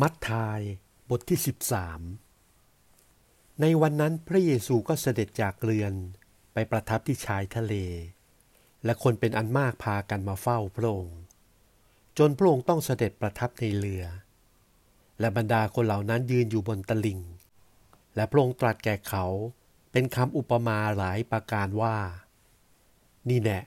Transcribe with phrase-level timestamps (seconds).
[0.00, 0.60] มัทธาย
[1.10, 1.38] บทที่
[2.64, 5.92] 13 ในวันนั้นพระเยซูก็เสด็จจากเรือน
[6.52, 7.74] ไปประทับที่ชายทะเล
[8.84, 11.20] และคนเป็นอันมากพากันมาเฝ้าพระองค์
[12.18, 14.04] จนพระองค์ต้องเสด็จประทับในเรือ
[15.20, 17.20] และบรรดาคนเหล่านั้นยืนอยู่บนตลิ่ง
[18.14, 19.24] และพระองค์ตรัสแก่เขา
[19.92, 21.96] เป็นคำอุปมาหลายประการว่า
[23.28, 23.60] นี่แน่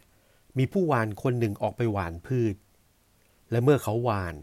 [0.58, 2.56] มีผู้หวานคนหนึ่งออกไปหวานพืช
[3.52, 4.36] และเมื่อเขาหวาน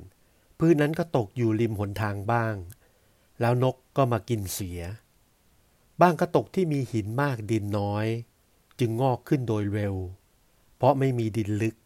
[0.58, 2.54] พืชนนั้นก็ตกอยู่ริมหนทางบ้าง
[3.40, 4.80] แล้วนกก็มากินเสีย
[6.00, 8.06] บ้างก็ตกที่มีหินมากดินน้อย
[8.78, 9.94] จึงงอกขึ้นโดยเร็ว
[10.76, 11.76] เพราะไม่มีดินลึก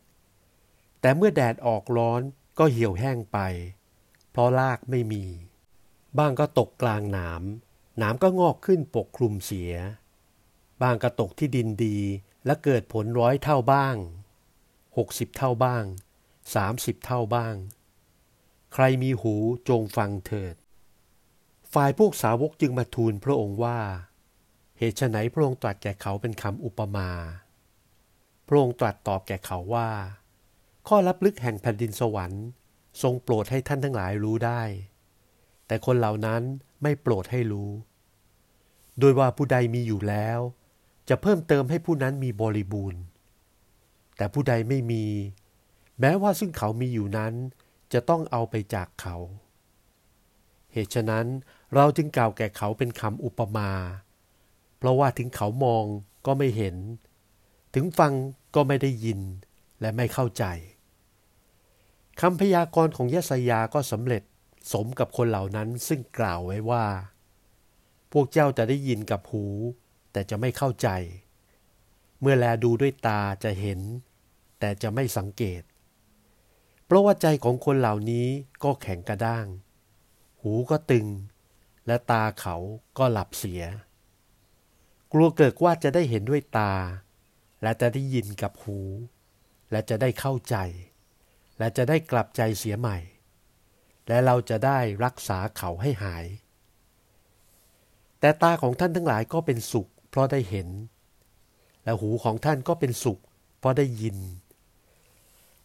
[1.01, 2.23] แต่เมื่อแดดออกร้อน
[2.59, 3.39] ก็เหี่ยวแห้งไป
[4.31, 5.25] เพราะรากไม่มี
[6.19, 7.43] บ้างก็ตกกลางหนาม
[7.99, 9.73] หนามก็งอกขึ้นปกคลุมเสีย
[10.83, 11.99] บ้างก็ตกที่ดินดี
[12.47, 13.97] และเกิดผลร้อยเท่าบ้าง
[14.97, 15.85] หกสิบเท่าบ้าง
[16.55, 17.55] สามสิบเท่าบ้าง
[18.73, 19.35] ใครมีหู
[19.69, 20.55] จงฟังเถิด
[21.73, 23.79] ฝ่ายพวกสาวกจึงมาทูลพระองค์ว่า
[24.79, 27.11] เหตุไฉนพระองค์ตรัสแก่เขาเป็นคำอุปมา
[28.47, 29.91] พระองค์ตรัสตอบแก่เขาว่า
[30.89, 32.45] ข้อลับลึกแห่งแผ่นดินสวรรค์
[33.03, 34.63] ทรงโปรดให้ท่านทั้งหลายรู้ได้
[35.67, 36.43] แต่คนเหล่านั้น
[36.83, 37.71] ไม่โปรดให้รู้
[38.99, 40.39] โดยว่าผู้ใดมีอยู่แล้ว
[41.09, 43.03] จะเพิ่มเติมให้ผู้นั้นมีบริบูรณ์
[44.17, 45.05] แต่ผู้ใดไม่มี
[46.01, 47.35] แม้ว่าซึ่งเขามีอยู่นั้น
[47.93, 49.17] จะต้องเอาไปจากเขา
[50.73, 51.27] เหตุฉะนั้น
[51.75, 53.71] เราจึงกล่าวแก่เขาเป็นคำอุปมา
[54.79, 55.85] เพราะว่าถึงเขามอง
[56.27, 56.77] ก็ไม่เห็น
[57.75, 58.13] ถึงฟัง
[58.55, 59.21] ก็ไม่ได้ยิน
[59.81, 60.45] และไม่เข้าใจ
[62.21, 64.23] คำพยากรณ์ของยะสยาก็สำเร็จ
[64.73, 66.87] สมกับคนเหล่านั้นซึ่งกล่าวไว้ว่า
[68.13, 69.45] พวกเจ้าจะได้ยินกับหู
[70.13, 70.89] แต่จะไม่เข้าใจ
[72.21, 73.81] เมื่อแลดูด้วยตาจะเห็น
[74.59, 75.63] แต่จะไม่สังเกต
[76.93, 78.27] ราะว่าใจของคนเหล่านี้
[78.65, 79.47] ก็แข็งกระด้าง
[80.43, 81.07] หูก็ตึง
[81.87, 82.57] และตาเขา
[82.99, 83.63] ก็หลับเสีย
[85.13, 86.73] กลัวเกิดว่าจะได้เห็นด้วยตา
[87.63, 88.79] และจะได้ยินกับหู
[89.71, 90.57] และจะได้เข้าใจ
[91.59, 92.99] และจะได้กลับใจเสียใหม่
[94.09, 96.25] และเราจะได้รักษาเขาให้หาย
[98.21, 100.69] แต่ตาของท่านทั้งหลายก็เป็นสุข เพราะได้เห็น
[101.85, 103.21] และหูของท่านก็เป็นสุข
[103.59, 104.17] เพราะได้ยิน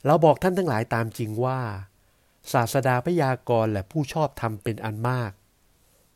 [0.06, 1.60] เราบอกท่านทั้งหลายตามจริงว่า
[2.54, 5.32] ศาสดาพยากรณ์และผู้ชอบทำเป็นอันมาก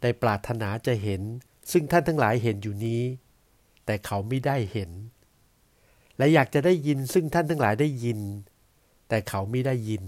[0.01, 1.21] ได้ปรารถนาจะเห็น
[1.71, 3.03] ซึ่งท่านทั้งหลายเห็นอยู่นี้
[3.85, 4.91] แต่เขาไม่ได้เห็น
[6.17, 8.19] และอยากจะได้ยินซึ่งท่านทั้งหลายได้ยิน
[9.09, 10.03] แต่เขาไม่ได้ยิน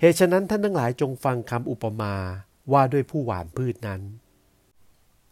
[0.00, 2.14] เหตุฉะนั้นท่านทั้งหลายจงฟังคำอุปมา
[2.72, 4.02] ว่าด้วยผู้หวานพืชนั้น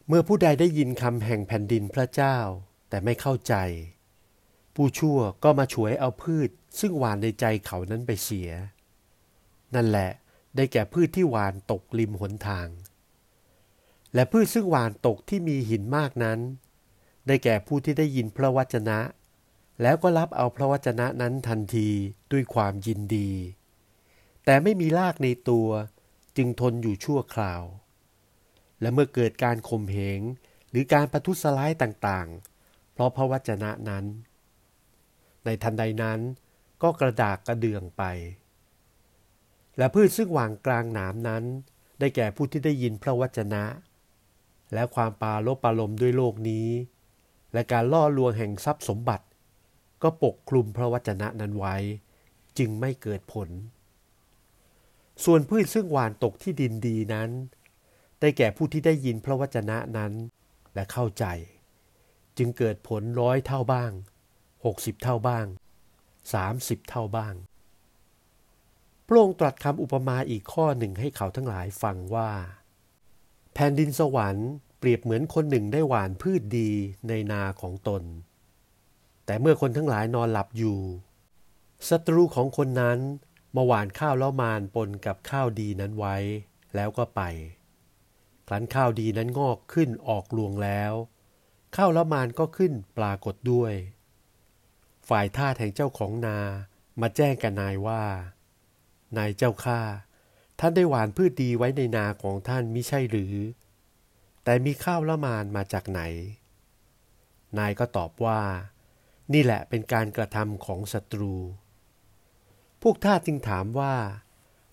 [0.09, 2.37] เมื่อผู้ใดได้ยินคำแห่งแผ่นดินพระเจ้า
[2.89, 3.55] แต่ไม่เข้าใจ
[4.81, 6.51] ผู้ชั่วก็มาฉวยเอาพืช
[6.81, 8.51] ซึ่งหวานในใจเขานั้นไปเสีย
[9.75, 10.11] นั่นแหละ
[10.57, 12.69] ได้แก่พืชที่หวานตกริมหนทาง
[14.15, 16.39] และพืชซึ่งหวานตกที่มีหินมากนั้น
[17.27, 18.99] ได้แก่ผู้ที่ได้ยินพระวจนะ
[19.83, 21.89] แล้วก็รับเอาพระวจนะนั้นทันที
[22.33, 23.31] ด้วยความยินดี
[24.45, 25.69] แต่ไม่มีรากในตัว
[26.37, 27.63] จึงทนอยู่ชั่วคราว
[28.81, 30.21] และเมื่อเกิดการข่มเหง
[30.71, 34.05] หรือการประทุษร้ายต่างๆ เพราะพระวจนะนั้น
[35.49, 36.21] ในทันใดนั้น
[36.83, 38.03] ก็กระดากกระเดืองไป
[39.79, 41.45] และพืชซึ่งวางกลางหนามนั้น
[41.99, 43.65] ได้แก่ผู้ที่ได้ยินพระวจนะ
[44.75, 46.69] และความปาโลปาลมด้วยโลกนี้
[47.53, 49.27] และการล่อลวงแห่งทรัพย์สมบัติ
[50.03, 51.77] ก็ปกคลุมพระวจนะนั้นไว้
[52.59, 53.49] จึงไม่เกิดผล
[55.25, 57.31] ส่วนพืชซึ่งหวานตกที่ดินดีนั้น
[58.21, 60.13] ได้แก่ผู้ที่ได้ยินพระวจนะนั้น
[60.75, 61.25] และเข้าใจ
[62.37, 63.93] จึงเกิดผลร้อยเท่าบ้าง
[64.69, 65.47] หกสิบเท่าบ้าง
[66.33, 67.35] สามสิบเท่าบ้าง
[69.07, 72.31] พระองค์ตรัสคำอุปมาอีกข้อหนึ่งให้เขาทั้งหลายฟังว่า
[73.55, 76.71] แผ่นดินสวรรค์เปรียบเหมือนคนหนึ่งได้หว่านพืชดี
[77.09, 78.03] ในนาของตน
[79.25, 80.79] แต่เมื่อคนทั้งหลายนอนหลับอยู่
[81.89, 82.99] ศัตรูของคนนั้น
[83.57, 86.17] มาหว่านข้าวแล้วมานปนกับข้าวดีนั้นไว้
[86.75, 87.21] แล้วก็ไป
[88.47, 90.93] ครั้นข้าวดีนั้นงอกขึ้นออกลวงแล้ว
[91.77, 93.73] ข้าวแล้วมานก็ขึ้นปรากฏด้วย
[95.09, 96.39] ฝ่ายทาสแห่งเจ้าของนา
[97.01, 98.03] มาแจ้งกับนายว่า
[99.17, 99.81] นายเจ้าข้า
[100.59, 103.35] ท่านได้หวานพืชดีไว้ในนาของท่านมิใช่หรือ
[104.45, 106.01] แต่มีข้าวละมานมาจากไหน
[107.59, 108.41] นายก็ตอบว่า
[109.33, 111.35] นี่แหละเป็นการกระทำของศัตรู
[112.83, 113.95] พวกทาสจึงถามว่า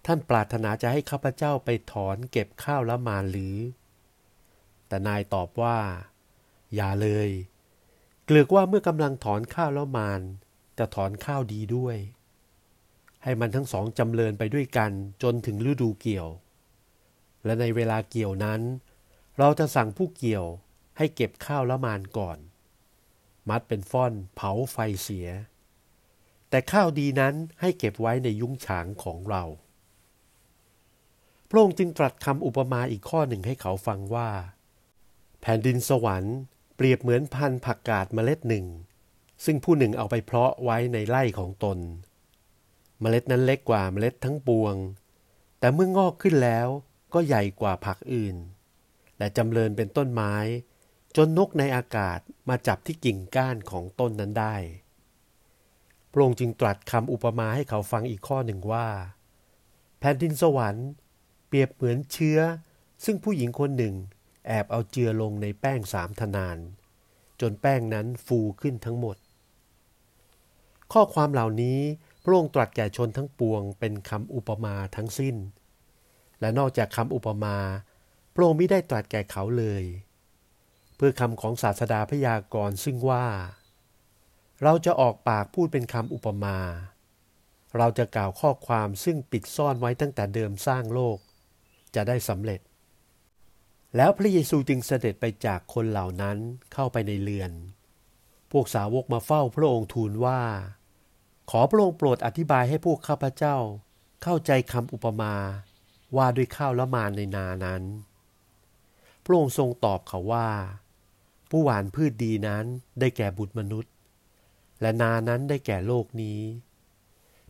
[0.06, 3.58] ท่านปรารถนาจะให้ข้าพเจ้าไปถอนเก็บข้าวละมานหรือ
[4.88, 5.78] แต่นายตอบว่า
[6.76, 7.30] อย่าเลย
[8.25, 10.22] เกลือกว่าเมื่อกำลังถอนข้าวแล้วมาน
[10.77, 11.98] จะถอนข้าวดีด้วย
[13.24, 14.92] ให้มันทั้งสองจำเริญไปด้วยกัน
[15.24, 16.27] จนถึงฤดูเกี่ยว
[17.45, 18.62] และในเวลาเกี่ยวนั้น
[19.38, 20.45] เราจะสั่งผู้เกี่ยว
[20.98, 22.38] ให้เก็บข้าวละมานก่อน
[23.50, 25.27] มัดเป็นฟ่อนเผาไฟเสีย
[26.50, 29.44] แต่ข้าวดีนั้นให้เก็บไว้ในยุ้งฉางของเรา
[31.50, 34.30] พระองค์จึงตรัสคำอุปมาอีกข้อหนึ่งให้เขาฟังว่า
[35.42, 36.38] แผ่นดินสวรรค์
[36.75, 38.66] เปรียบเหมือนพันธุ์ผักกาดเมล็ดหนึ่ง
[39.45, 41.77] ซึ่งผู้หนึ่งเอาไปเพาะไว้ในไร่ของตน
[43.01, 44.75] เมล็ดนั้นเล็กกว่าเมล็ดทั้งปวง
[45.60, 46.68] แต่เมื่องอกขึ้นแล้ว
[47.13, 48.36] ก็ใหญ่กว่าผักอื่น
[49.18, 50.36] และจำเริญเป็นต้นไม้
[51.16, 52.19] จนนกในอากาศ
[52.50, 54.56] มาจับที่กิ่งก้านของต้นนั้นได้
[56.12, 58.88] พระองค์จึงตรัสคำอุปมาให้เขาฟังอีกข้อหนึ่งว่า
[60.00, 60.89] แผ่นดินสวรรค์
[61.48, 62.39] เปรียบเหมือนเชื้อ
[63.06, 63.95] ซึ่งผู้หญิงคนหนึ่ง
[64.48, 66.58] แอบเอาเจือลงในแป้งสามทนาน
[67.42, 69.18] จนแป้งนั้นฟูขึ้นทั้งหมด
[70.94, 71.80] ข้อความเหล่านี้
[72.24, 75.36] พระองค์ตรัสแก่ชนทั้งปวงเป็นคำอุปมาทั้งสิ้น
[76.40, 77.58] และนอกจากคำอุปมา
[78.34, 79.84] พระองค์ไม่ได้ตรัสแก่เขาเลย
[80.96, 83.26] เพื่อคำของศาสดาพยากรณ์ซึ่งว่า
[84.64, 86.58] เราจะออกปากพูดเป็นคำอุปมา
[87.78, 91.18] เราจะกล่าวข้อความซึ่งปิดซ่อนไว้ตั้งแต่เดิมสร้างโลก
[91.96, 92.60] จะได้สำเร็จ
[93.96, 96.38] แล้วพระเยซูจึงเสด็จไปจากคนเหล่านั้น
[96.74, 97.52] เข้าไปในเรือน
[98.52, 100.42] พวกสาวกมาเฝ้าพระองค์ทูลว่า
[101.52, 103.58] ขอพระองค์โปรดอธิบายให้พวกข้าพเจ้า
[104.24, 105.36] เข้าใจคำอุปมา
[106.18, 107.84] ว่าด้วยข้าวละมานในนานั้น
[109.24, 110.50] พระองค์ทรงตอบเขาว่า
[111.50, 112.66] ผู้หวานพืชดีนั้น
[113.00, 113.94] ได้แก่บุตรมนุษย์
[114.82, 116.42] และนานั้นได้แก่โลกนี้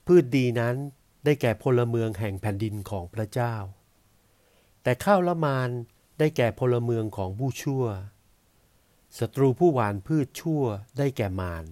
[0.06, 0.76] พืชดีนั้น
[1.26, 3.56] ได้แก่พลเมืองแห่งแผ่นดินของพระเจ้า
[4.84, 5.70] แต่ข้าวละมาน
[6.20, 7.84] ได้แก่พลเมืองของผู้ชั่ว
[9.20, 10.64] ศัตรูผู้หวานพืชชั่ว
[10.98, 11.66] ได้แก่มาร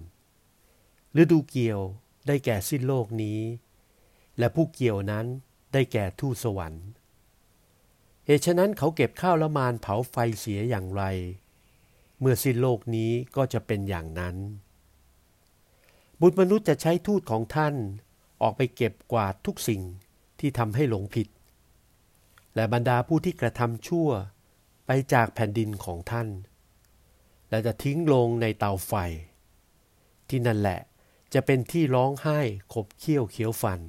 [1.20, 1.80] ฤดูเกี่ยว
[2.26, 3.40] ได้แก่สิ้นโลกนี้
[4.38, 5.26] และผู้เกี่ยวนั้น
[5.72, 6.86] ได้แก่ทูตสวรรค์
[8.26, 11.02] เหตุฉะนั้นเขาเก็บข้าวละมานเผาไฟเสียอย่างไร
[12.20, 14.36] เมื่อสิ้นโลกนี้ก็จะเป็นอย่างนั้น
[16.20, 17.74] บุตรมนุษย์จะใช้ทูตของท่าน
[18.42, 19.82] ออกไปเก็บกวาดทุกสิ่ง
[20.40, 21.28] ที่ทำให้หลงผิด
[22.54, 24.08] และบรรดาผู้ที่กระทำชั่ว
[24.86, 26.28] ไปจากแผ่นดินของท่าน
[27.50, 28.92] และจะทิ้งลงในเตาไฟ
[30.28, 30.80] ที่นั่นแหละ
[31.34, 32.40] จะเป็นที่ร้องไห้
[32.72, 33.80] ขบเคี้ยวเคี้ยวฟัน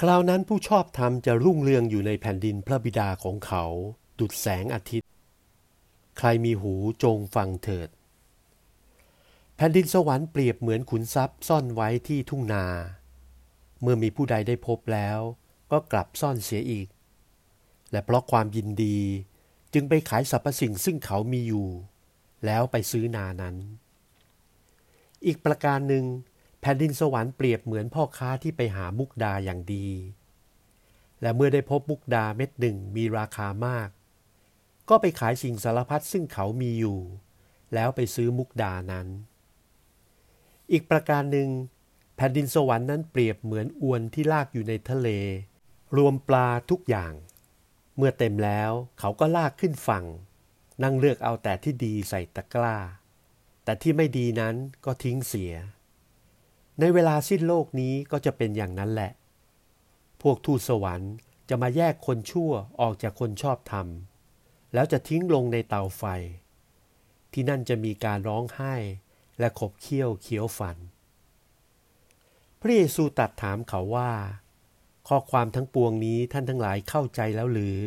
[0.00, 3.64] คราวนั้นผู้ชอบธรรมจะรุ่งเรืองอยู่ในแผ่นดินพระบิดาของเขา
[4.18, 5.08] ดุดแสงอาทิตย์
[6.18, 7.88] ใครมีหูจงฟังเถิด
[9.56, 12.66] แผ่นดินสวรรค์เปรียบเหมือนขุนทรัพย์ซ่อนไว้ที่ทุ่งนา
[13.80, 15.18] เมื่อมีผู้ใดได้พบแล้ว
[15.72, 16.86] ก็กลับซ่อนเสียอีก
[17.96, 18.98] และเพราะความยินดี
[19.74, 21.68] จึงไปขายสรรพสิ่งซึ่งเขามีอยู่
[22.46, 23.56] แล้วไปซื้อนานั้น
[25.26, 26.04] อีกประการหนึ่ง
[26.60, 29.88] แผ่นดินสวรรค์เปรียบเหมือนพ่อค้าที่ไปหามุกดาอย่างดี
[31.22, 33.88] และเมื่อได้พบมุกดาเม็ดหนึ่งมีราคามาก
[34.88, 36.98] ก็ไปขายสิ่งสารพัดซึ่งเขามีอยู่
[37.74, 39.06] แล้วไปซื้อมุกดานั้น
[40.72, 41.48] อีกประการหนึ่ง
[42.16, 45.08] แผ่นดินสวรรค์นั้นเปรียบเหมือนอวนที่ลากอยู่ในทะเล
[45.96, 47.12] รวมปลาทุกอย่าง
[47.96, 50.04] เมื่อเต็มแล้วเขาก็ลากขึ้นฝั่ง
[50.82, 52.76] นั่งเลือกเอาแต่ที่ดีใส่ตะกร้า
[53.64, 54.54] แต่ที่ไม่ดีนั้น
[54.84, 55.54] ก็ทิ้งเสีย
[56.80, 59.12] ในเวลาสิ้นโลกนี้ก็จะเป็นอย่างนั้นแหละ
[60.22, 61.12] พวกทูตสวรรค์
[61.48, 63.86] จะมาแยกคนชั่วออกจากคนชอบธรรม
[64.74, 66.02] แล้วจะทิ้งลงในเตาไฟ
[67.32, 68.74] ที่นั่นจะมีการร้องไห้
[69.38, 70.76] และขบเคี้ยวเคี้ยวฟัน
[72.60, 74.12] พระเยซูตรัสถามเขาว่า
[75.08, 77.78] ข้อความทั้งปวงนี้ท่านทั้งหลายเข้าใจแล้วหรือ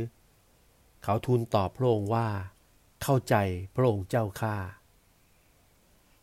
[1.04, 2.28] เขาทูลตอบพระองค์ว่า
[3.04, 3.36] เข้าใจ
[3.76, 4.56] พระองค์เจ้าข้า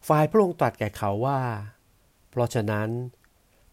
[0.09, 1.41] ฝ่ายพระองค์ตรัสแก่เขาว่า
[2.31, 2.91] เพราะฉะนั้น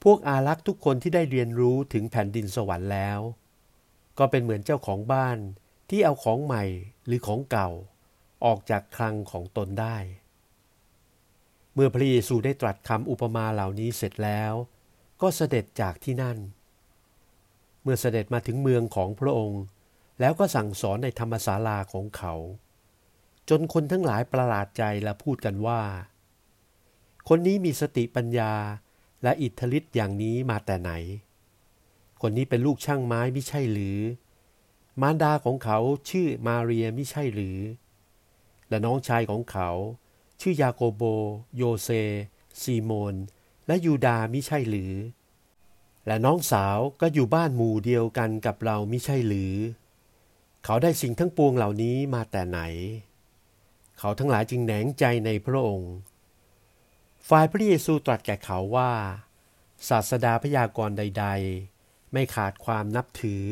[0.04, 3.20] พวกอารักษ์ทุกคนที่ได้เรียนรู้ถึงแผ่นดินสวรรค์แล้ว
[4.20, 5.38] ก็เป็นเหมือนเจ้าของบ้าน
[5.90, 6.64] ที่เอาของใหม่
[7.06, 7.70] หรือของเก่า
[8.46, 9.98] ออกจากคลังของตนได้
[11.74, 14.54] เมื่อพระเยซูได้ตรัสคำอุปมาเหล่านี้เสร็จแล้ว
[15.22, 16.38] ก็เสด็จจากที่นั่น
[17.84, 19.64] เมื่อเสด็จมาถึงเมืองของพระองค์
[20.20, 22.34] แล้วก็สั่งสอนในธรรมศาลาของเขา
[23.50, 25.82] จนคนทั้งหลายประหลาดใจและพูดกันว่า
[27.30, 28.54] คนนี้มีสติปัญญา
[29.24, 30.92] และอิทธิฤทธิ์อย่างนี้มาแต่ไหน
[32.22, 34.00] คนนี้เป็นลูกช่างไม้ไม่ใช่หรือ
[35.02, 35.78] มารดาของเขา
[36.10, 37.60] ชื่อมาเรียไม่ใช่หรือ
[38.70, 39.70] และน้องชายของเขา
[40.42, 41.04] ชื่อยาโกโบ
[41.58, 41.90] โยเซ
[42.62, 43.16] ซีโมน
[43.68, 44.94] และยูดาไม่ใช่หรือ
[46.08, 49.56] และน้องสาวก็อยู่บ้านหมู่เดียวกันกับเราไม่ใช่หรือ
[50.66, 52.60] เขาได้สิ่งทั้งปวงเหล่านี้มาแต่ไหน
[54.00, 55.94] เขาทั้งหลายจึงแหนงใจในพระองค์
[57.30, 58.92] ฝ่ายพระเยซูตรัสแก่เขาว่า
[59.90, 61.26] ศาสดาพยากรณ์ใด
[61.70, 63.46] ๆ ไม่ขาดความนับถือ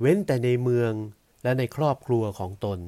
[0.00, 0.92] เว้นแต่ในเมือง
[1.42, 2.80] และในครอบครัวของตน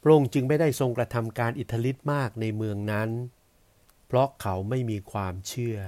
[0.00, 3.10] พระองค์จึงไม่ได้ทรงกระทำการอิทธิฤทธิ์มากในเมืองนั้น
[4.06, 5.78] เพราะเขาไม่มีความเชื่อ